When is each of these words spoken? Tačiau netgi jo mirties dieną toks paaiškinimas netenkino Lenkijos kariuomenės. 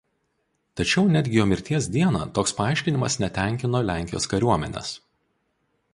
Tačiau 0.79 1.03
netgi 1.15 1.37
jo 1.41 1.45
mirties 1.51 1.89
dieną 1.97 2.23
toks 2.39 2.57
paaiškinimas 2.61 3.19
netenkino 3.25 3.85
Lenkijos 3.91 4.29
kariuomenės. 4.33 4.91